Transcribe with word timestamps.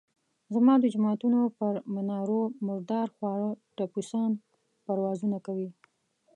زما 0.53 0.73
د 0.83 0.85
جوماتونو 0.93 1.39
پر 1.57 1.73
منارونو 1.93 2.53
مردار 2.67 3.07
خواره 3.15 3.49
ټپوسان 3.75 4.31
پروازونه 4.85 5.37
کوي. 5.45 5.69